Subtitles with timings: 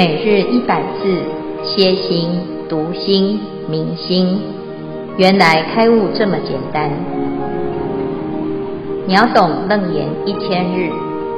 [0.00, 1.12] 每日一百字，
[1.62, 2.30] 歇心、
[2.70, 4.40] 读心、明心，
[5.18, 6.90] 原来开悟这么简单。
[9.06, 10.88] 秒懂楞严一千日，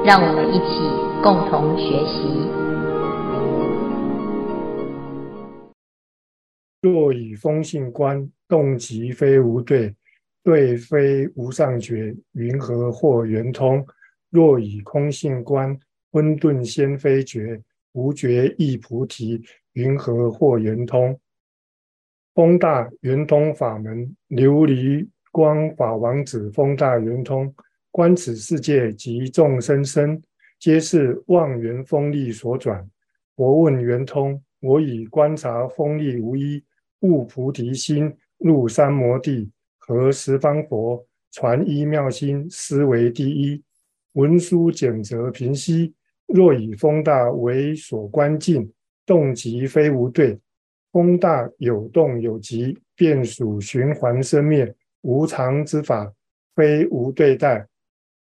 [0.05, 0.79] 让我们一起
[1.25, 2.23] 共同学习。
[6.83, 9.93] 若以风性观，动即非无对，
[10.45, 13.85] 对非无上觉，云何或圆通？
[14.31, 15.77] 若以空性观，
[16.13, 17.61] 混沌先非觉，
[17.93, 19.43] 无觉亦菩提，
[19.73, 21.19] 云何获圆通？
[22.35, 27.55] 风大圆通法门，琉璃光法王子风大圆通，
[27.91, 30.23] 观此世界及众生身，
[30.59, 32.89] 皆是妄缘风力所转。
[33.37, 36.65] 佛问圆通，我以观察风力无一，
[37.01, 43.63] 悟菩提心，入三摩地，合十方佛，传一妙心，斯为第一。
[44.15, 45.95] 文殊简则平息，
[46.33, 48.73] 若以风大为所观境，
[49.05, 50.39] 动即非无对。
[50.91, 56.13] 风大有动有极，便属循环生灭无常之法，
[56.55, 57.67] 非无对待。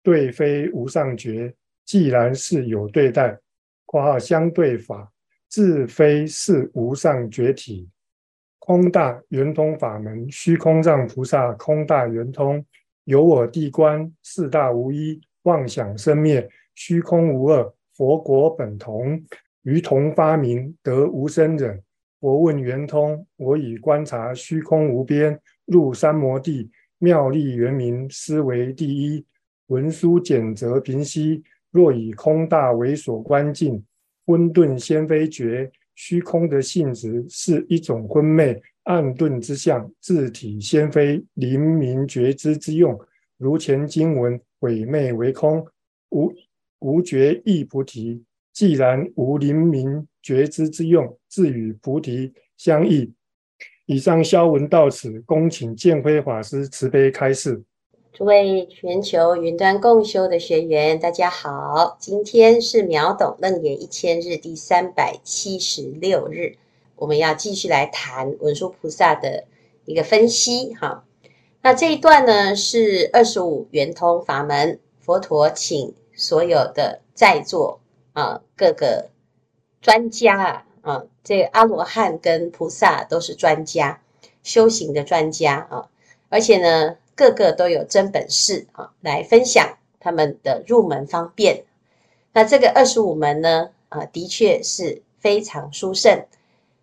[0.04, 3.40] 对非无上觉，既然是有对待，
[3.86, 5.12] 括号相对法，
[5.50, 7.90] 自非是无上觉体。
[8.60, 12.66] 空大圆通法门，虚空藏菩萨空大圆通，
[13.04, 15.22] 有我地观四大无一。
[15.44, 19.24] 妄想生灭，虚空无二，佛果本同，
[19.64, 21.82] 于同发明，得无生忍。
[22.20, 29.26] 佛问圆通，我以观察虚空无边，入三摩地，妙力圆明，斯为第一。
[29.68, 33.84] 文殊简则平息，若以空大为所观境，
[34.26, 43.00] 混沌先非觉，虚空的性质是一种昏昧暗遁之相，自体先非灵明觉知之用。
[43.38, 44.40] 如前经文。
[44.62, 45.64] 毁昧为空，
[46.10, 46.34] 无
[46.86, 48.24] 无觉亦菩提。
[48.54, 53.12] 既然无灵明觉知之用，自与菩提相异。
[53.88, 57.64] 以上消文到此，恭请建辉法师慈悲开示。
[58.14, 66.56] 诸位全球云端共修的学员，大家好，今天是秒懂楞严一千日第三百七十六日，
[66.96, 69.46] 我们要继续来谈文殊菩萨的
[69.86, 71.04] 一个分析，哈。
[71.64, 77.80] 那这一段呢，是二十五圆通法门，佛陀请所有的在座
[78.14, 79.10] 啊各个
[79.82, 84.02] 专家啊啊，这个阿罗汉跟菩萨都是专家，
[84.44, 85.90] 修行的专家啊，
[86.30, 91.66] 而且呢，个个都有真本事啊，来分享他们的入门方便。
[92.34, 96.26] 那这个二十五门呢，啊，的确是非常殊胜，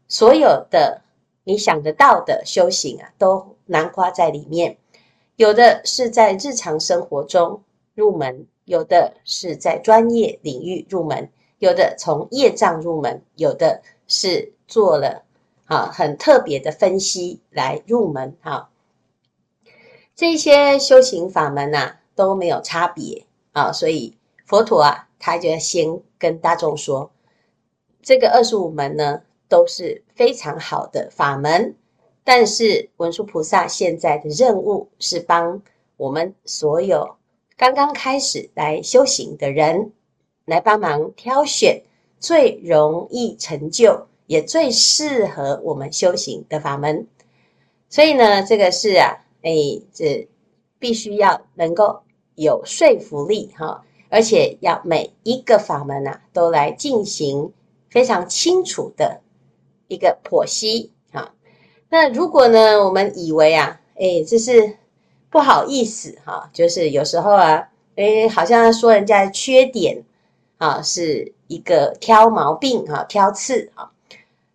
[0.09, 1.03] 所有的
[1.45, 3.57] 你想得到的修行啊，都。
[3.65, 4.77] 囊括在里面，
[5.37, 7.63] 有的是在日常生活中
[7.95, 15.25] 入门，有的是在专业领域入门，有的从业障入门，有的是做了
[15.67, 18.71] 啊很特别的分析来入门哈。
[20.15, 27.11] 这些修行法门呐、都没有差别啊，所以佛陀啊他就要先跟大众说，
[28.03, 31.75] 这个二十五门呢都是非常好的法门。
[32.25, 35.61] 但是文殊菩萨现在的任务是帮
[35.97, 37.17] 我们所有
[37.57, 39.93] 刚刚开始来修行的人，
[40.45, 41.83] 来帮忙挑选
[42.19, 47.07] 最容易成就也最适合我们修行的法门。
[47.89, 49.53] 所以呢，这个是啊，哎，
[49.93, 50.29] 这
[50.79, 52.03] 必须要能够
[52.35, 57.53] 有说服力哈，而且要每一个法门啊都来进行
[57.91, 59.21] 非常清楚的
[59.89, 61.35] 一个剖析哈。
[61.91, 64.79] 那如果呢，我们以为啊，哎，这是
[65.33, 70.05] 不好意思哈，就是有时候啊，哎，好像说人家缺点
[70.59, 73.91] 啊，是一个挑毛病哈，挑刺哈。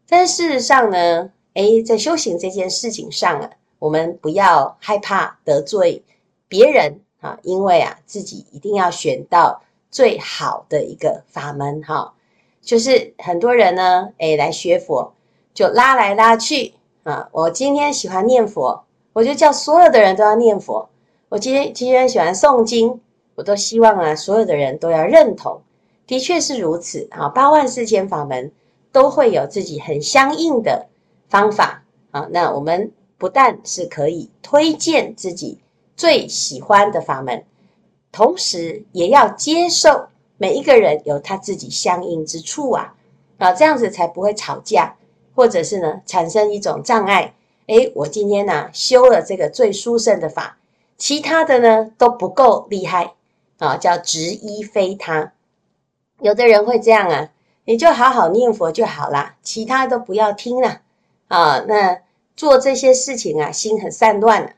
[0.08, 3.50] 但事实上呢，哎，在修行这件事情上啊，
[3.80, 6.04] 我们不要害怕得罪
[6.48, 12.14] 别人啊，因为啊，自己一定要选到最好的一个法门哈。
[12.62, 15.16] 就是很多人呢，哎，来学佛
[15.56, 16.76] 就拉来拉去。
[17.02, 18.84] 啊，我今天喜欢念佛，
[19.18, 20.88] 我就叫所有的人都要念佛。
[21.28, 23.02] 我今天今天喜欢诵经，
[23.34, 25.60] 我都希望啊，所有的人都要认同。
[26.06, 28.52] 的确是如此啊，八万四千法门
[28.92, 30.86] 都会有自己很相应的
[31.30, 32.28] 方法啊。
[32.30, 35.58] 那我们不但是可以推荐自己
[35.96, 37.44] 最喜欢的法门，
[38.12, 42.94] 同时也要接受每一个人有他自己相应之处啊
[43.40, 44.96] 啊，这样子才不会吵架。
[45.34, 47.34] 或者是呢，产生一种障碍。
[47.68, 50.58] 诶，我今天呢、修了这个最殊胜的法，
[50.98, 53.14] 其他的呢都不够厉害
[53.60, 55.34] 啊，叫执一非他。
[56.22, 57.30] 有的人会这样啊，
[57.66, 60.82] 你就好好念佛就好啦，其他都不要听了
[61.28, 61.60] 啊。
[61.68, 62.00] 那
[62.38, 64.52] 做这些事情啊，心很散乱了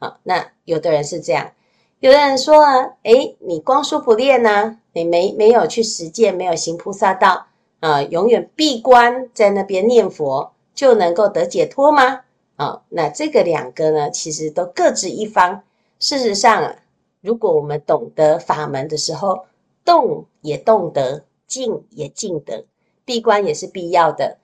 [0.00, 0.18] 啊。
[0.24, 1.52] 那有的人是这样，
[2.00, 7.46] 有的人说啊，诶，你光说不练呢，你没没有去实践，没有行菩萨道
[7.78, 12.22] 啊，永远闭关在那边念佛就能够得解脱吗？
[12.56, 15.62] 啊，那这个两个呢，其实都各执一方。
[15.98, 16.76] 事实上啊，
[17.20, 19.46] 如果我们懂得法门的时候，
[19.84, 22.64] 动也动得，静也静得，
[23.04, 24.38] 闭关也是必要的，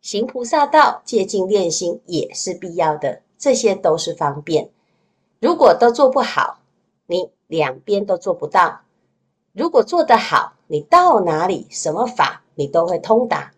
[0.00, 4.70] 行菩萨道、戒静练心也是必要的，这些都是方便。
[5.40, 6.60] 如果都做不好，
[7.06, 8.80] 你两边都做不到；
[9.52, 13.52] 如果做得好，你到哪里什么法你都会通达。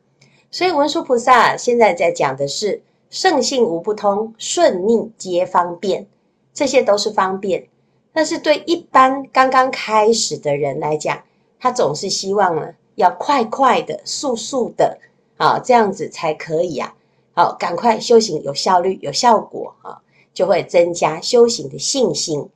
[0.50, 6.06] 所以文殊菩萨现在在讲的是圣性无不通，顺逆皆方便。
[6.52, 7.69] 这些都是方便，
[8.12, 11.22] 但是对一般刚刚开始的人来讲，
[11.60, 14.99] 他总是希望呢，要快快的、速速的
[15.37, 16.94] 啊，这样子才可以啊。
[17.32, 20.02] 好，赶快修行有效率、有效果啊，
[20.34, 22.49] 就会增加修行的信心。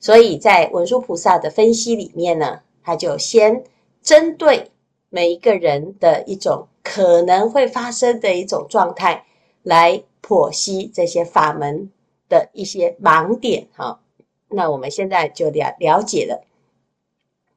[0.00, 3.62] 所以在文殊菩萨的分析里面呢，他就先
[4.02, 4.70] 针对
[5.10, 9.26] 每一个人的一种可能会发生的一种状态
[9.62, 11.90] 来剖析这些法门。
[12.28, 14.00] 的一些盲点哈，
[14.48, 16.42] 那我们现在就了了解了。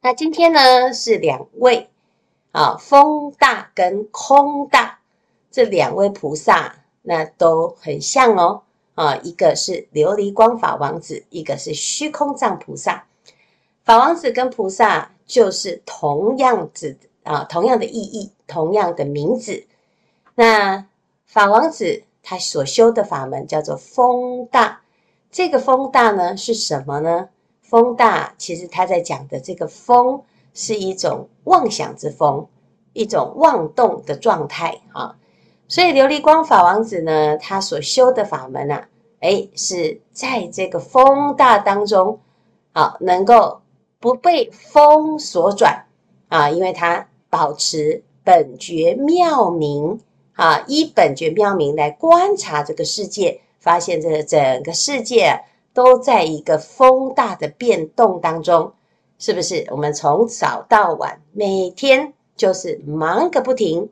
[0.02, 1.88] 那今天呢是两位
[2.52, 5.00] 啊，风大跟空大
[5.50, 8.64] 这两位菩萨，那都很像哦
[8.96, 13.06] 啊，一个是琉璃光法王子，一个是虚空藏菩萨。
[13.86, 19.66] 法王子跟菩萨就是同样子啊，同样的意义，同样的名字。
[20.36, 20.86] 那
[21.26, 22.04] 法王子。
[22.28, 24.82] 他所修的法门叫做风大，
[25.30, 27.30] 这个风大呢是什么呢？
[27.62, 30.24] 风大其实他在讲的这个风
[30.56, 32.48] 是一种妄想之风，
[32.94, 35.16] 一种妄动的状态啊。
[35.68, 38.88] 所以琉璃光法王子呢，他所修的法门啊，
[39.20, 42.20] 诶，是在这个风大当中
[42.74, 43.62] 啊，能够
[44.00, 45.86] 不被风所转
[46.30, 50.00] 啊，因为他保持本觉妙明。
[50.36, 55.40] 啊，依本觉妙明来观察这个世界，发现这个整个世界
[55.74, 58.74] 都在一个风大的变动当中，
[59.18, 59.66] 是不是？
[59.72, 63.90] 我们从早到晚，每天就是忙个不停，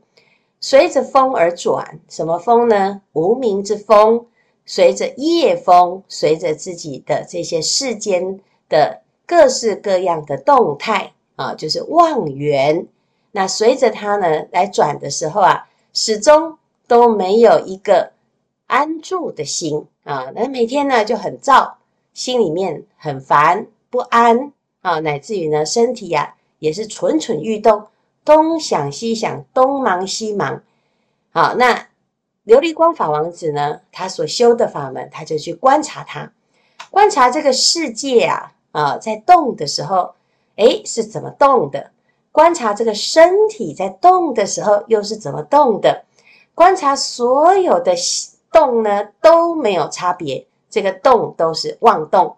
[0.59, 2.01] 随着风而转。
[2.09, 3.01] 什么风呢？
[3.13, 4.25] 无名之风，
[4.65, 12.85] 随着业风，随着自己的这些世间的各式各样的动态啊，就是妄缘。
[13.31, 15.69] 那随着它呢来转的时候啊。
[15.93, 16.57] 始终
[16.87, 18.11] 都没有一个
[18.67, 21.77] 安住的心啊，那每天呢就很躁，
[22.13, 24.51] 心里面很烦不安
[24.81, 27.87] 啊，乃至于呢身体呀、也是蠢蠢欲动，
[28.25, 30.61] 东想西想，东忙西忙。
[31.31, 31.73] 好，那
[32.45, 36.33] 琉璃光法王子呢，他所修的法门，他就去观察他，
[36.89, 40.15] 观察这个世界啊啊，在动的时候，
[40.55, 41.91] 诶，是怎么动的？
[42.33, 46.03] 观察这个身体在动的时候又是怎么动的？
[46.55, 47.93] 观察所有的
[48.51, 52.35] 动呢都没有差别，这个动都是妄动。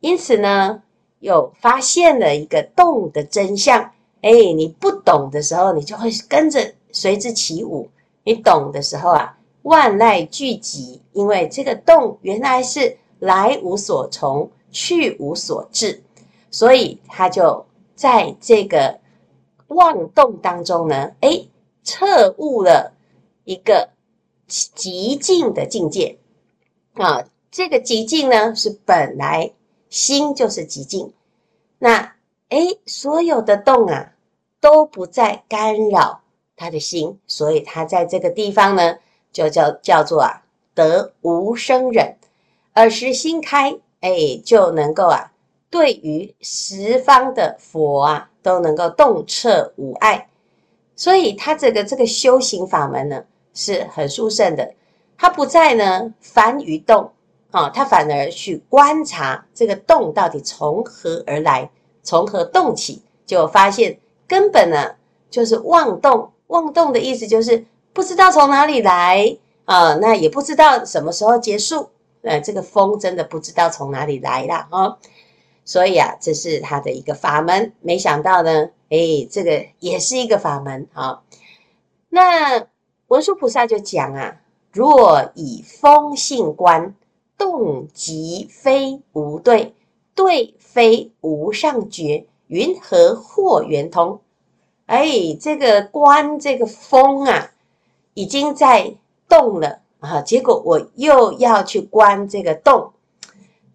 [0.00, 0.82] 因此呢，
[1.20, 3.92] 又发现了一个动的真相。
[4.20, 7.88] 哎，你不懂的时候，你就会跟着随之起舞；
[8.24, 16.02] 你懂的时候啊，万籁俱寂，因为这个动原来是来无所从，去无所至，
[16.50, 18.98] 所以他就在这个。
[19.70, 21.48] 妄动当中呢，诶，
[21.82, 22.92] 彻悟了
[23.44, 23.90] 一个
[24.46, 26.18] 极静的境界
[26.94, 27.24] 啊。
[27.50, 29.52] 这个极静呢，是本来
[29.88, 31.12] 心就是极静。
[31.78, 32.14] 那
[32.50, 34.12] 诶，所有的动啊
[34.60, 36.20] 都不再干扰
[36.56, 38.98] 他的心，所以他在这个地方呢，
[39.32, 40.42] 就叫叫做啊
[40.74, 42.16] 得无生忍，
[42.74, 45.32] 尔时心开，诶，就能够啊
[45.70, 48.29] 对于十方的佛啊。
[48.42, 50.28] 都能够洞彻无碍，
[50.96, 54.72] 所以他这个这个修行法门呢是很殊胜的。
[55.16, 57.12] 他不再呢烦于动
[57.50, 61.70] 啊，他反而去观察这个动到底从何而来，
[62.02, 64.94] 从何动起，就发现根本呢
[65.30, 66.30] 就是妄动。
[66.46, 71.90] 妄动的意思就是不知道从哪里来啊，那也不知道什么时候结束。
[72.22, 74.98] 呃，这个风真的不知道从哪里来了啊。
[75.64, 77.72] 所以啊，这是他的一个法门。
[77.80, 81.22] 没想到呢，哎，这个也是一个法门啊。
[82.08, 82.66] 那
[83.08, 84.40] 文殊菩萨就讲啊：
[84.72, 86.94] 若以风性观，
[87.38, 89.74] 动即非无对，
[90.14, 94.20] 对非无上觉，云何或圆通？
[94.86, 95.08] 哎，
[95.40, 97.52] 这个观这个风啊，
[98.14, 98.94] 已经在
[99.28, 102.92] 动了啊，结果我又要去观这个动，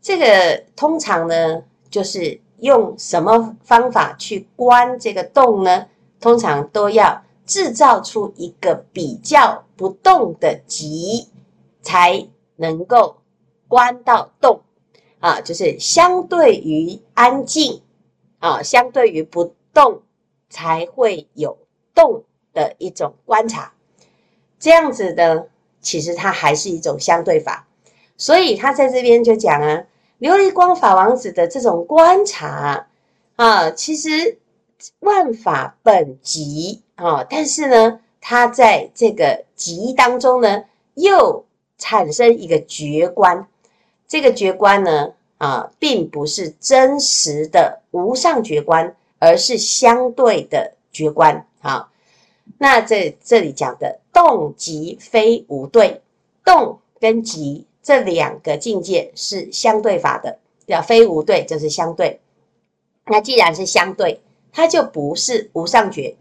[0.01, 1.63] 这个通常呢，
[1.95, 5.87] 就是用什么方法去观这个动呢？
[6.19, 11.29] 通常都要制造出一个比较不动的极，
[11.81, 13.21] 才能够
[13.69, 14.59] 观到动
[15.21, 17.81] 啊，就是相对于安静
[18.39, 20.01] 啊，相对于不动。
[20.47, 21.57] 才会有
[21.93, 22.23] 动
[22.53, 23.73] 的一种观察，
[24.57, 25.49] 这样子的，
[25.81, 27.67] 其实它还是一种相对法。
[28.15, 29.83] 所以他在这边就讲啊，
[30.19, 32.88] 琉璃光法王子的这种观察
[33.36, 34.38] 啊，其实
[35.00, 41.45] 万法本极啊，但是呢，他在这个极当中呢，又
[41.77, 43.48] 产生一个觉观。
[44.07, 48.95] 这个觉观呢，啊，并不是真实的无上觉观。
[49.17, 51.89] 而是相对的觉观，啊，
[52.60, 56.01] 那这这里讲的动极非无对，
[56.43, 62.19] 动跟极这两个境界是相对法的，叫非无对就是相对。
[63.05, 66.15] 那既然是相对，它就不是无上觉。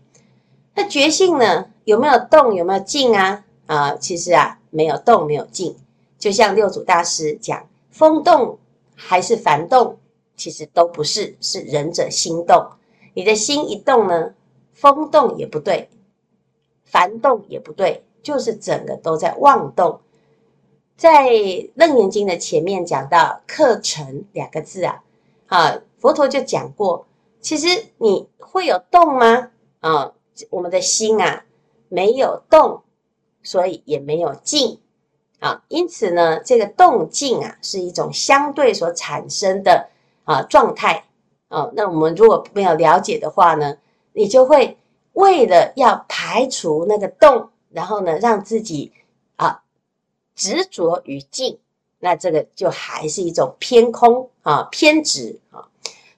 [0.75, 1.71] 那觉性呢？
[1.87, 2.55] 有没有动？
[2.55, 3.47] 有没有静啊？
[3.65, 5.75] 啊，其实啊，没有动，没有静。
[6.19, 8.59] 就像六祖大师讲，风动
[8.95, 9.97] 还是幡动，
[10.37, 12.73] 其实都不是，是仁者心动。
[13.15, 14.35] 你的心一动呢，
[14.75, 15.89] 风动也不对，
[16.93, 20.01] 幡动也不对，就是整个都在妄动。
[20.97, 21.29] 在
[21.75, 25.03] 《楞严经》的前面讲到“课程”两个字啊，
[25.49, 27.07] 啊，佛陀就讲过，
[27.41, 29.51] 其实你会有动吗？
[29.81, 30.13] 啊，
[30.51, 31.45] 我们的心啊，
[31.89, 32.83] 没有动，
[33.43, 34.79] 所以也没有静
[35.41, 35.65] 啊。
[35.69, 39.89] 因此呢，这个动静啊，是一种相对所产生的
[40.23, 41.05] 啊状态。
[41.49, 43.77] 哦，那我们如果没有了解的话呢，
[44.13, 44.79] 你就会
[45.13, 48.93] 为了要排除那个动，然后呢，让自己
[49.37, 49.64] 啊
[50.35, 51.59] 执着于静，
[51.99, 55.69] 那这个就还是一种偏空啊偏执啊。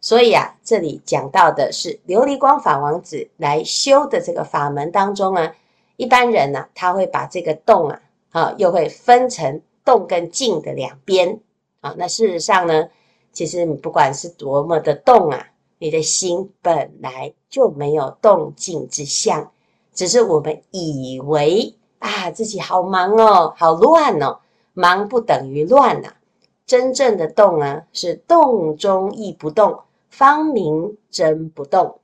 [0.00, 5.56] 所以啊，这里讲到的是琉璃光法王子来修的这个法门当中啊，
[5.96, 11.40] 一般人呢、啊，他会把这个动啊啊又会分成动跟静的两边
[11.80, 11.94] 啊。
[11.98, 12.88] 那事实上呢，
[13.32, 19.50] 其实你不管是多么的动啊，你的心本来就没有动静之相，
[19.92, 21.74] 只是我们以为
[22.06, 24.38] 啊自己好忙哦，好乱哦，
[24.72, 26.14] 忙不等于乱呐。
[26.64, 31.98] 真正的动啊，是动中亦不动，方名真不动。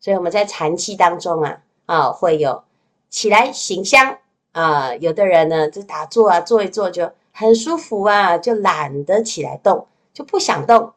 [0.00, 2.62] 所以我们在禅期当中啊，啊会有
[3.08, 4.18] 起来行香
[4.52, 9.86] 啊，有的人呢就打坐啊，坐一坐就很舒服啊，就懒得起来动。
[10.12, 10.92] 就不想动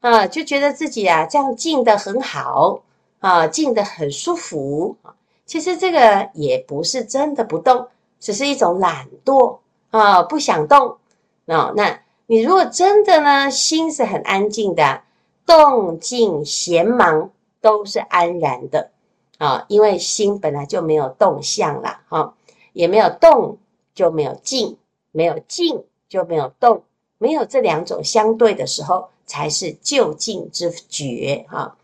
[0.00, 2.82] 啊，就觉得自己啊这样静得很好
[3.20, 5.14] 啊，静得很舒服啊。
[5.44, 7.86] 其实这个也不是真的不动，
[8.18, 9.58] 只是一种懒惰
[9.90, 10.98] 啊，不想动
[11.46, 11.72] 啊。
[11.76, 15.02] 那你如果真的呢，心是很安静的，
[15.44, 17.30] 动静闲忙
[17.60, 18.90] 都是安然的
[19.38, 22.34] 啊，因为心本来就没有动相了哈，
[22.72, 23.58] 也没有动
[23.94, 24.76] 就没有静，
[25.12, 26.82] 没有静就没有动。
[27.18, 31.74] 没有这两种相对的时候，才是究竟之觉哈。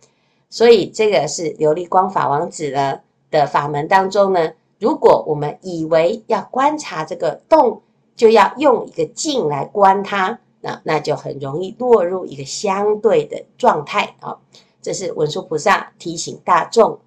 [0.51, 7.83] 所以这个是琉璃光法王子呢的法门当中呢，如果我们以为要观察这个动，
[8.17, 14.39] 就要用一个静来观它，那那就很容易落入一个相对的状态啊。
[14.83, 16.99] 这是文殊菩萨提醒大众。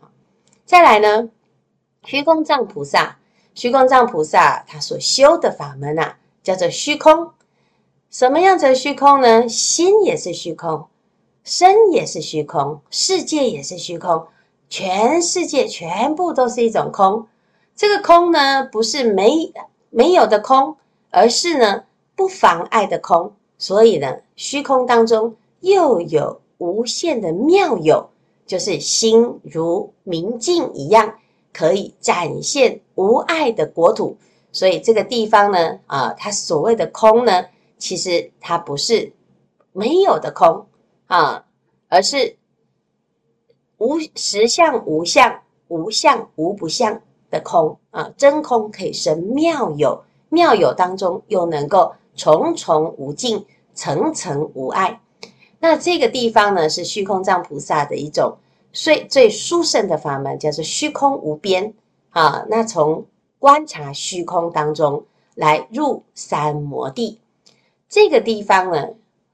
[0.65, 1.29] 再来呢，
[2.05, 3.17] 虚空藏菩萨，
[3.53, 7.31] 虚空藏菩萨他所修的法门啊，叫做虚空。
[8.09, 9.49] 什么样子的虚空呢？
[9.49, 10.85] 心也是虚空，
[11.43, 14.27] 身也是虚空，世界也是虚空，
[14.69, 17.27] 全世界全部都是一种空。
[17.75, 19.51] 这个空呢，不是没
[19.89, 20.77] 没有的空，
[21.09, 21.83] 而是呢
[22.15, 23.33] 不妨碍的空。
[23.57, 28.09] 所以呢，虚空当中又有无限的妙有，
[28.45, 31.15] 就是心如明镜一样，
[31.53, 34.17] 可以展现无碍的国土。
[34.51, 37.45] 所以这个地方呢，啊，它所谓的空呢。
[37.77, 39.11] 其实它不是
[39.73, 40.65] 没有的空
[41.07, 41.45] 啊，
[41.89, 42.37] 而是
[43.77, 47.01] 无实相无相，无相无不相
[47.39, 48.11] 空啊。
[48.17, 55.01] 真空可以生妙有，妙有当中又能够重重无尽，层层无碍。
[55.59, 58.37] 那这个地方呢，是虚空藏菩萨的一种
[58.71, 61.73] 最最殊胜的法门，叫做虚空无边
[62.11, 62.45] 啊。
[62.49, 63.05] 那从
[63.39, 67.19] 观察虚空当中来入三摩地。
[67.87, 68.89] 这个地方呢，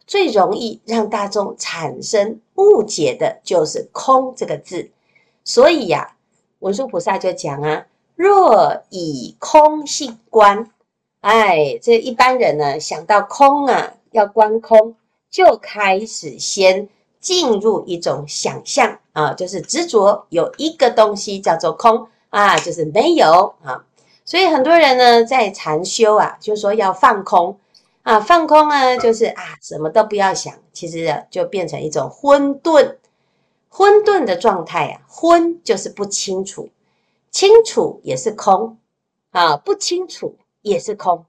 [0.05, 4.89] 最容易让大众产生误解的就是“空”这个字。
[5.43, 6.15] 所以呀、
[6.59, 7.87] 文殊菩萨就讲啊，
[8.21, 10.69] 若以空性观，
[11.21, 14.95] 哎，这一般人呢想到空啊，要观空，
[15.31, 16.87] 就开始先
[17.19, 23.83] 进入一种想象啊，就是执着有一个东西叫做空啊，就是没有啊。
[24.23, 27.57] 所以很多人呢在禅修啊，就说要放空
[28.03, 32.97] 啊，放空呢就是啊，什么都不要想，其实就变成一种混沌。
[33.67, 36.69] 混沌的状态啊，昏就是不清楚，
[37.31, 38.77] 清楚也是空
[39.31, 41.25] 啊，不清楚也是空。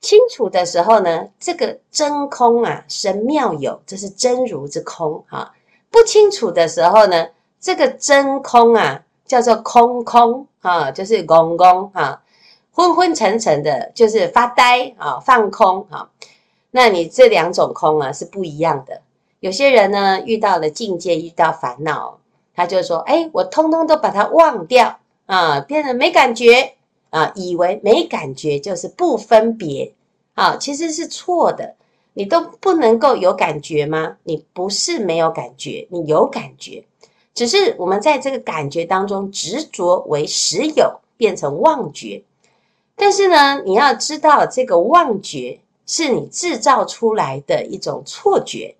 [0.00, 5.52] 清楚的时候呢，这个真空啊，神妙有，这是真如之空啊。
[5.90, 12.22] 不清楚的时候呢，这个真空啊，叫做空空啊，就是空空啊，
[12.70, 16.10] 昏昏沉沉的，就是发呆啊，放空啊。
[16.70, 19.00] 那你这两种空啊，是不一样的。
[19.40, 22.20] 有些人呢，遇到了境界，遇到烦恼，
[22.58, 26.74] 他就说：“哎，我通通都把它忘掉啊，变得没感觉
[27.10, 29.94] 啊，以为没感觉就是不分别
[30.34, 31.76] 啊，其实是错的。
[32.14, 34.16] 你都不能够有感觉吗？
[34.24, 36.84] 你不是没有感觉，你有感觉，
[37.32, 42.24] 只是我们在这个感觉当中执着为实有，变成妄觉。
[42.96, 48.74] 但是呢，你要知道，这个妄觉是你制造出来的一种错觉。”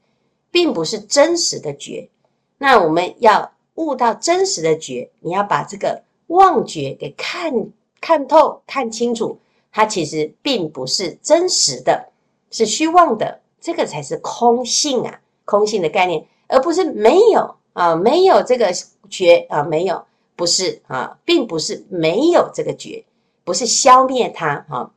[0.50, 2.08] 并不是真实的觉，
[2.56, 7.52] 那我们要悟到真实的觉，你要把这个妄觉给看
[8.00, 9.38] 看透、看清楚，
[9.72, 12.10] 它其实并不是真实的，
[12.50, 18.70] 是虚妄的，这个才是空性啊，空性的概念，而不是没有啊，没有这个
[19.08, 20.04] 觉啊，没有，
[20.36, 23.04] 不是啊，并不是没有这个觉，
[23.44, 24.90] 不是消灭它啊，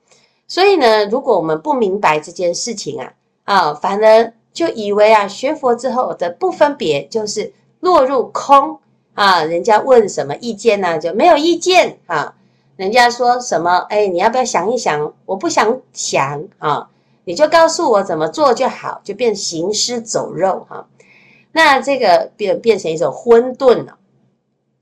[0.48, 3.14] 所以呢，如果我们不明白这件事情啊，
[3.46, 4.34] 啊，反而。
[4.54, 8.80] 就以为啊，学佛之后的不分别就是落入空
[9.14, 9.44] 啊。
[9.44, 10.98] 人家问什么意见呢、啊？
[10.98, 12.36] 就没有意见啊。
[12.78, 13.80] 人家说什么？
[13.90, 15.14] 哎，你要不要想一想？
[15.26, 16.90] 我不想想啊，
[17.26, 20.88] 你就告诉我怎么做就好，就变行尸走肉哈、啊。
[21.52, 23.98] 那这个变变成一种混沌了，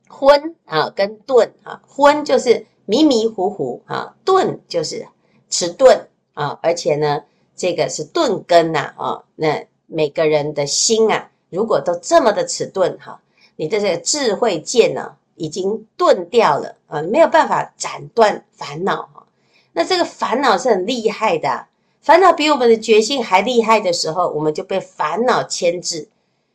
[0.08, 5.08] 昏啊跟沌啊，昏就是迷迷糊糊啊，顿就是
[5.50, 7.24] 迟钝啊，而且呢。
[7.62, 13.20] 这个是钝根呐，啊，那每个人的心啊，如果都这么的迟钝哈，
[13.56, 19.26] 你的这个智慧剑呢，已经钝掉了啊，没有办法斩断烦恼哈。
[19.74, 21.68] 那这个烦恼是很厉害的，
[22.02, 26.08] 烦恼比我们的决心还厉害的时候，我们就被烦恼牵制。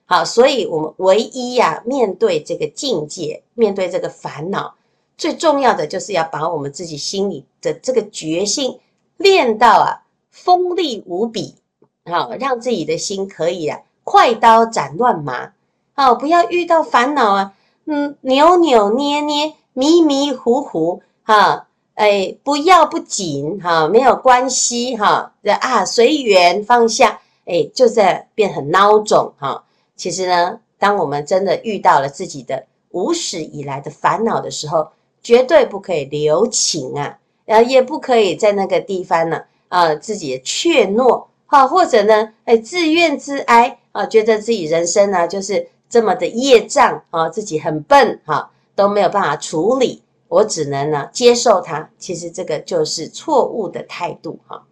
[0.06, 4.74] 好，所以我们唯一呀，面对这个境界，面对这个烦恼，
[5.16, 8.78] 最重要的就是要把我们自己心里的这个决心
[9.16, 10.00] 练到啊。
[10.30, 11.54] 锋利无比，
[12.06, 15.52] 好，让自己的心可以啊，快刀斩乱麻，
[15.94, 17.54] 好，不要遇到烦恼啊，
[17.86, 29.64] 嗯，扭扭捏捏，迷迷糊糊，哈，哎，不要不紧，哈，没有关系，哈，啊，随缘放下，哎，就在变很孬种，哈，
[29.96, 34.88] 其实呢，当我们真的遇到了自己的无始以来的烦恼的时候，
[35.22, 39.42] 绝对不可以留情啊，呃，也不可以在那个地方呢。
[39.68, 51.88] 啊，自己怯懦，哈，或者呢，哎，自怨自哀啊，觉得自己人生呢就是这么的业障啊，自己很笨哈，都没有办法处理，我只能呢接受它。
[51.96, 54.64] 其实这个就是错误的态度哈。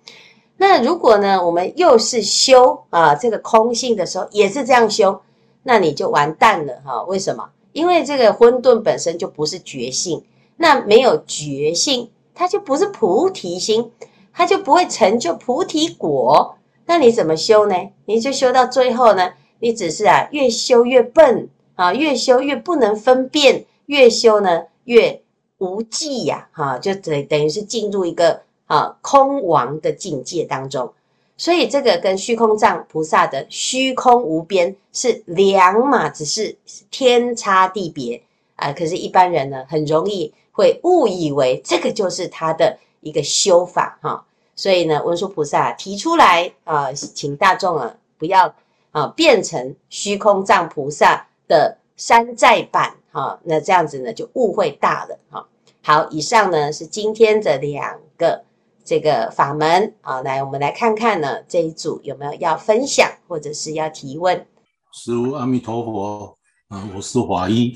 [0.56, 5.20] 那如果呢，我们又是修啊这个空性的时候，也是这样修，
[5.62, 7.04] 那你就完蛋了哈。
[7.04, 7.48] 为什么？
[7.72, 10.24] 因为这个混沌本身就不是觉性，
[10.56, 13.92] 那没有觉性，它就不是菩提心。
[14.34, 16.56] 它就不会成就菩提果，
[16.92, 17.74] 那你怎么修呢？
[18.04, 19.32] 你就修到最后呢？
[19.60, 25.22] 你只是啊，越修越笨啊，越修越不能分辨，越修呢越
[25.56, 30.92] 无际呀，哈，就等等于是进入一个啊空亡的境界当中。
[31.38, 36.54] 所以这个跟虚空藏菩萨的虚空无边是两码子事，
[36.90, 38.20] 天差地别
[38.56, 38.70] 啊。
[38.70, 42.76] 可是，一般人呢，很容易会误以为这个就是他的。
[43.04, 44.24] 一个修法哈，
[44.54, 48.54] 所以呢，文殊菩萨提出来啊，请大众啊不要
[48.90, 55.46] 啊变成虚空藏菩萨的山寨版哈，那这样子呢就误会大了哈。
[55.82, 58.44] 好，以上呢是今天的两个
[58.84, 64.46] 这个法门啊，来我们来看看呢这一组有没有要分享或者是要提问。
[64.92, 66.36] 师父阿弥陀佛
[66.68, 67.74] 啊，我是华一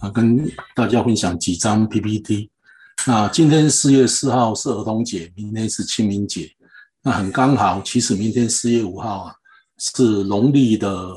[0.00, 2.50] 啊，跟大家分享几张 PPT。
[3.06, 6.50] 那今天四月四号是儿童节，明天是清明节，
[7.02, 7.80] 那很刚好。
[7.82, 9.34] 其实明天四月五号啊，
[9.78, 11.14] 是农历的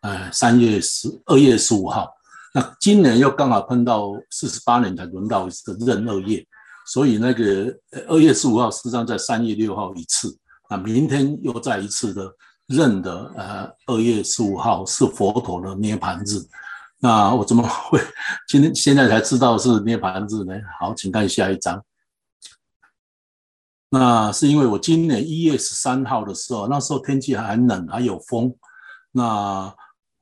[0.00, 2.10] 呃三月十二月十五号。
[2.54, 6.44] 那今年又刚好碰到四十八年才轮到一次闰二月，
[6.86, 7.72] 所以那个
[8.08, 10.36] 二月十五号实际上在三月六号一次，
[10.68, 12.34] 那明天又再一次的
[12.68, 16.42] 闰的呃二月十五号是佛陀的涅槃日。
[17.04, 18.00] 那我怎么会
[18.46, 20.54] 今天现在才知道是涅槃日呢？
[20.78, 21.82] 好，请看下一张。
[23.90, 28.54] 那是因为我今年一月十三号的时候，那时候天气还很冷，还有风。
[29.10, 29.74] 那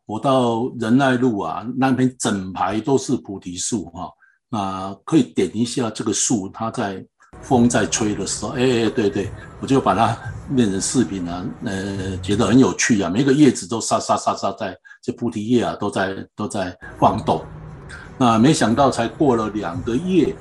[0.06, 4.10] 我到仁爱路啊，那边整排都是菩提树哈。
[4.48, 7.06] 那可以点一下这个树，它在
[7.42, 10.16] 风在吹的时候，哎哎，对对，我就把它
[10.56, 13.10] 变成视频啊，呃，觉得很有趣啊。
[13.10, 14.74] 每个叶子都沙沙沙沙在。
[15.02, 17.44] 这菩提叶啊，都在都在晃动。
[18.18, 20.34] 那没想到才过了两个月，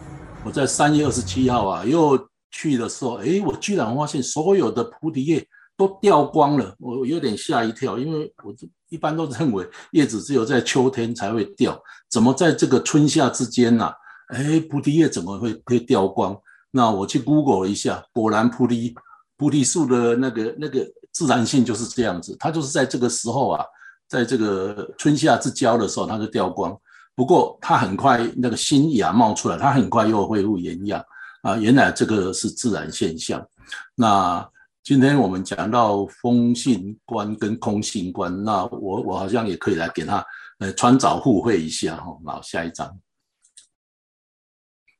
[0.44, 2.20] 我在三月二十七号啊，又
[2.52, 8.54] 去的时候，哎，我居然发现所有的菩提叶都掉光了，我有点吓一跳，因为我
[8.90, 13.90] 一般都认为叶子只有在秋天才会掉，怎么在这个春夏之间呢？
[14.28, 16.38] 哎，菩提叶怎么会会掉光？
[16.72, 18.94] 那我去 Google 一下，果然菩提
[19.38, 23.64] 菩提树的那个那个自然性就是这样子，它就是在这个时候啊。
[24.10, 26.76] 在这个春夏之交的时候，它就掉光。
[27.14, 31.06] 不过它很快那个新芽冒出来，它很快又恢复原样
[31.44, 31.56] 啊。
[31.56, 33.48] 原来这个是自然现象。
[33.94, 34.50] 那
[34.84, 40.26] 今天我们讲到风信观跟空性观，那我我好像也可以来给他
[40.58, 42.18] 呃穿凿互惠一下哈。
[42.26, 43.00] 好，下一张。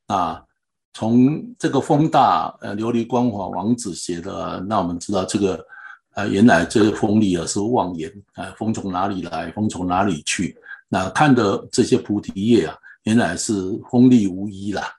[0.06, 0.44] 啊，
[0.94, 5.66] 从这个风大呃琉璃光华王子写的，那我们知道这个。
[6.14, 10.58] 啊，原来这个风力啊是妄言啊，风从哪里来，风从哪里去？
[10.88, 13.54] 那看的这些菩提叶啊，原来是
[13.92, 14.92] 风力无依啦，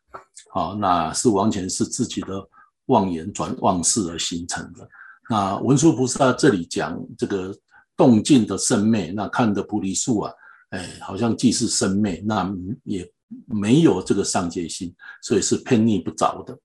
[0.52, 2.48] 好，那是完全是自己的
[2.86, 4.88] 妄言转妄事而形成的。
[5.28, 7.54] 那文殊菩萨这里讲这个
[7.96, 10.32] 动静的生灭，那看的菩提树啊，
[10.70, 12.48] 哎，好像既是生灭，那
[12.84, 13.08] 也
[13.46, 16.56] 没有这个上界心，所以是偏逆不着的。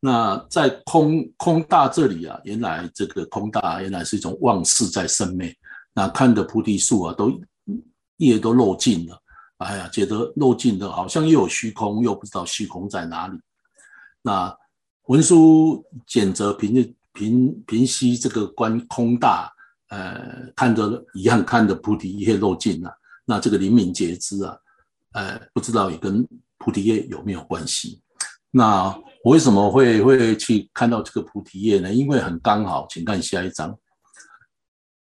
[0.00, 5.54] 那在空空大这里啊，原来这个空大原来是一种妄事在生灭。
[5.92, 7.38] 那看的菩提树啊，都
[8.16, 9.22] 叶都落尽了，
[9.58, 13.38] 哎呀，觉得落尽的好像又有虚空，又不知道虚空在哪里。
[14.22, 14.56] 那
[15.04, 19.52] 文殊简则平日平平息这个观空大，
[19.88, 22.90] 呃，看着一样看的菩提叶落尽了。
[23.26, 24.56] 那这个灵敏觉知啊，
[25.12, 28.00] 呃，不知道也跟菩提叶有没有关系？
[28.52, 28.86] 那
[29.22, 31.92] 我为什么会会去看到这个菩提叶呢？
[31.92, 33.78] 因为很刚好，请看下一章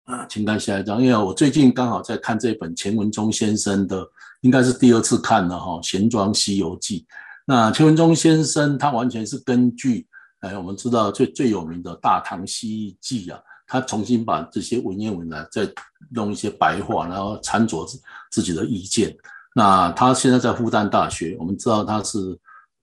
[0.03, 1.01] 啊，请看下一张。
[1.01, 4.05] 因为我最近刚好在看这本钱文忠先生的，
[4.41, 6.99] 应该是第二次看了哈，《闲庄西游记》。
[7.47, 10.05] 那钱文忠先生他完全是根据，
[10.41, 15.67] 哎，我们知道最最有名的《大唐西域记》啊，他重新把这些文言文呢，再
[16.11, 17.99] 弄一些白话，然后掺着自
[18.29, 19.15] 自己的意见。
[19.55, 22.37] 那他现在在复旦大学，我们知道他是。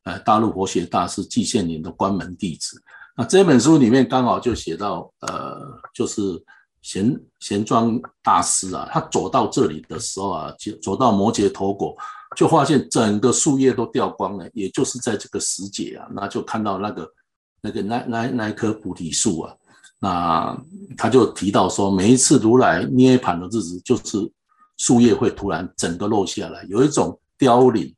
[0.08, 2.82] 呃，大陆佛学大师季羡林的关门弟子。
[3.14, 5.60] 那这本书里面刚好就写到，呃，
[5.92, 6.42] 就是
[6.80, 11.94] 贤贤庄大师啊，他走到这里的时候啊，就走到摩羯陀国，
[12.34, 17.12] 就发现整个树叶都掉光了，也就是在这个时节啊，那就看到那个
[17.60, 19.54] 那个那那那一棵菩提树啊，
[19.98, 20.58] 那
[20.96, 24.32] 他就提到说，每一次如来涅槃的日子，就是
[24.78, 27.94] 树叶会突然整个落下来，有一种凋零。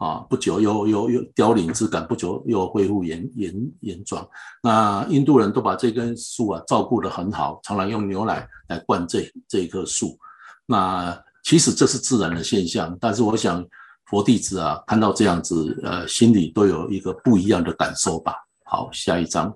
[0.00, 4.26] 啊，不久又又又凋零之感，不久又恢复原原原状。
[4.62, 10.18] 那印度人都把这根树啊照顾得很好，常常用牛奶来灌这这一棵树。
[10.64, 13.62] 那其实这是自然的现象，但是我想
[14.06, 18.34] 佛弟子啊看到这样子，呃，心里都有一个不一样的感受吧。
[18.64, 19.54] 好，下一章。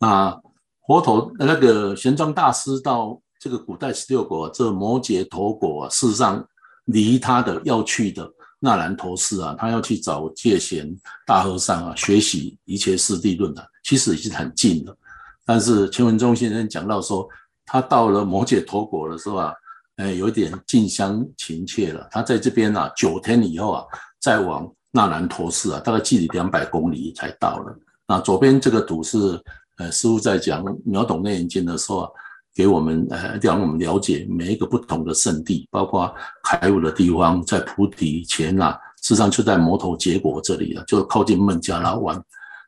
[0.00, 0.42] 那
[0.88, 6.44] 佛陀那个玄奘大师到这个古代十六国，这摩羯陀国啊，事实上。
[6.92, 10.94] 离他的要去的那兰陀寺啊，他要去找戒贤
[11.26, 14.96] 大和尚啊，学习一切四谛论啊，其实已经很近了。
[15.44, 17.28] 但是钱文忠先生讲到说，
[17.64, 19.52] 他到了摩羯陀国的时候啊，
[19.96, 22.06] 哎，有点近乡情怯了。
[22.10, 23.84] 他在这边啊，九天以后啊，
[24.20, 27.74] 再往那兰陀寺啊，大概距离两百公里才到了。
[28.06, 29.40] 那左边这个图是，
[29.78, 32.10] 呃，师父在讲秒懂内眼经的时候啊。
[32.52, 42.20] 给我们呃，让我们了解每一个不同的圣地，包括开悟的地方，在菩提前啊，事实上就在摩头结果这里了，就靠近孟加拉湾。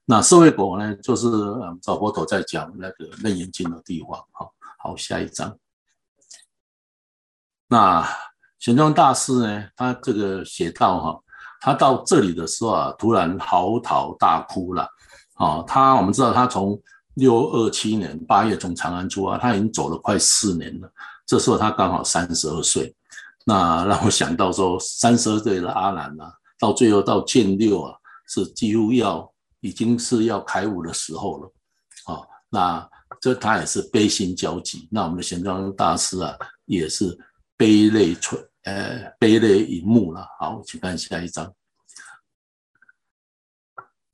[0.05, 4.11] 那舍卫果呢，就是嗯，找佛陀在讲那个楞严经的地方。
[4.31, 5.57] 好，好，下一张。
[7.69, 8.07] 那
[8.61, 11.21] 玄奘大师呢，他这个写到哈，
[11.61, 14.89] 他到这里的时候啊，突然嚎啕大哭了。
[15.35, 16.81] 啊，他我们知道他从。
[17.15, 20.91] 六二七年八月从长安出发，他已经走了快四年了。
[21.27, 22.95] 这时候他刚好三十二岁。
[23.45, 27.95] 那让我想到说，三十二岁的阿难啊，到最后到见六啊，
[28.29, 29.29] 是几乎要
[29.61, 31.53] 已经是要开悟的时候了。
[32.05, 34.89] 啊，那这他也是悲心交集。
[34.91, 37.19] 那我们的玄奘大师啊，也是
[37.57, 40.25] 悲泪垂，呃，悲泪盈目了。
[40.39, 41.53] 好，请看下一张。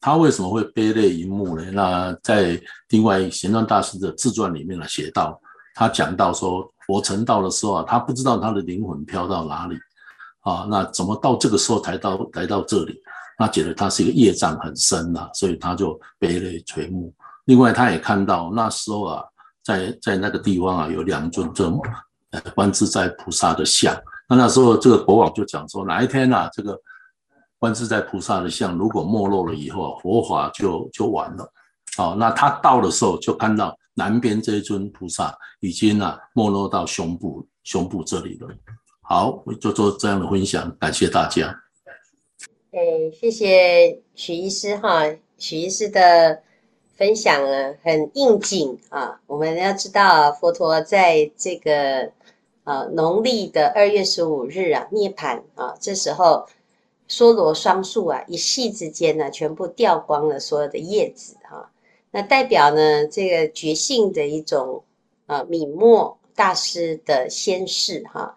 [0.00, 1.64] 他为什么会悲泪盈目呢？
[1.72, 5.40] 那在另外玄奘大师的自传里面呢，写到
[5.74, 9.76] 他讲到说，佛成道的时候啊，他不知道他的灵魂飘到哪里
[10.42, 12.96] 啊，那怎么到这个时候才到来到这里？
[13.40, 17.12] 那觉得他是一个业障很深呐、啊，所以他就悲泪垂目。
[17.46, 19.24] 另外，他也看到那时候啊，
[19.64, 21.82] 在在那个地方啊，有两尊这么
[22.30, 24.00] 呃观自在菩萨的像。
[24.28, 26.80] 那那时候这个国王就讲说，哪一天啊，这个。
[27.58, 31.52] 观自在菩萨的像，如果没落了以后，佛法就就完了。
[31.96, 38.46] 好，那他到的时候，就看到南边这一尊菩萨已经啊没落到胸部胸部这里了。
[39.02, 41.52] 好，我就做这样的分享，感谢大家。
[42.70, 42.78] 哎，
[43.18, 45.02] 谢谢许医师哈，
[45.36, 46.40] 许医师的
[46.94, 49.18] 分享啊，很应景啊。
[49.26, 52.12] 我们要知道，佛陀在这个
[52.62, 56.46] 呃农历的二月十五日啊涅槃啊，这时候。
[57.08, 61.70] 娑罗双树啊，一夕之间呢，全部掉光了所有的叶子哈。
[62.10, 64.84] 那代表呢，这个觉性的一种
[65.26, 68.36] 啊，泯没大师的仙逝哈。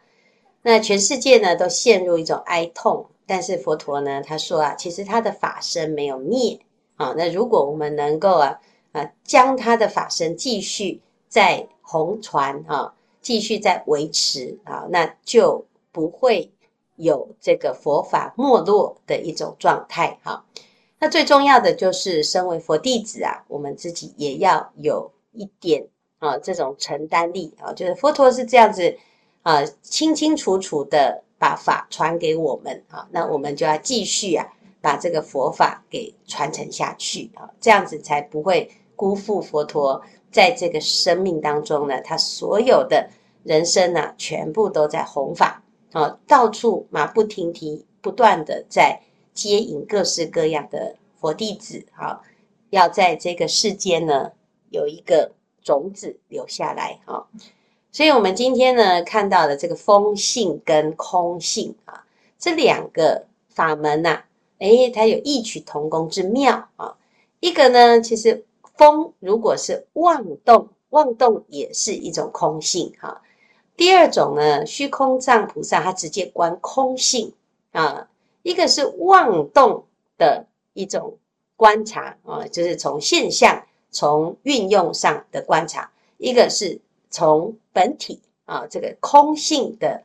[0.62, 3.06] 那全世界呢，都陷入一种哀痛。
[3.28, 6.60] 但是佛陀呢，他说啊，其实他的法身没有灭
[6.96, 7.14] 啊。
[7.18, 8.60] 那如果我们能够啊
[8.92, 16.52] 啊，将他的法身继续在弘传啊，继续在维持啊，那就不会。
[17.02, 20.46] 有这个佛法没落的一种状态哈，
[21.00, 25.88] 那最重要的就是身为佛弟子啊，我们自己也要有一点
[26.20, 28.96] 啊这种承担力啊，就是佛陀是这样子
[29.42, 34.48] 啊清清楚楚的把法传给我们啊，那我们就要继续啊
[34.80, 40.00] 把这个佛法给传承下去啊，这样子才不会辜负佛陀
[40.32, 43.10] 在这个生命当中呢，他所有的
[43.44, 45.61] 人生呢，全部都在弘法。
[45.92, 49.02] 啊，到处马不停蹄，不断的在
[49.34, 52.22] 接引各式各样的佛弟子，哈，
[52.70, 54.32] 要在这个世间呢
[54.70, 57.28] 有一个种子留下来，哈。
[57.92, 62.06] 所以，我们今天呢看到的这个风性跟空性啊，
[62.40, 64.24] 这两个法门呐，
[64.60, 66.96] 诶，它有异曲同工之妙啊。
[67.42, 68.46] 一个呢，其实
[68.78, 73.22] 风如果是妄动，妄动也是一种空性，哈。
[73.78, 77.34] 第二种呢，虚空藏菩萨他直接观空性
[77.72, 78.08] 啊，
[78.44, 79.86] 一个是妄动
[80.18, 81.18] 的一种
[81.56, 86.80] 观察啊，就是从现象、从运用上的观察；一个是
[87.10, 90.04] 从本体啊这个空性的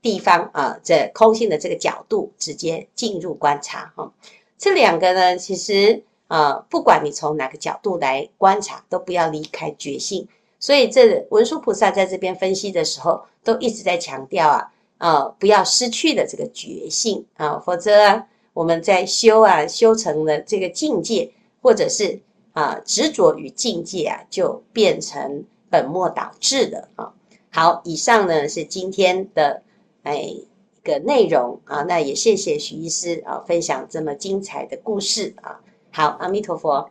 [0.00, 4.10] 地方啊，这空性的这个角度直接进入观察哈。
[4.56, 10.28] 这两个呢，其实啊，不管你从哪个角度来观察，都不要离开觉性。
[10.60, 21.30] 所以，这文殊菩萨在这边分析的时候，都一直在强调啊，啊，不要失去了这个觉性啊，否则，我们在修啊，修成了这个境界，
[21.62, 22.20] 或者是
[22.54, 27.12] 啊，执着于境界啊，就变成本末倒置的啊。
[27.50, 29.62] 好，以上呢是今天的
[30.02, 30.44] 哎一
[30.82, 35.60] 个内容啊，那也谢谢许医师啊，分享这么精彩的故事啊。
[35.92, 36.90] 好，阿弥陀佛。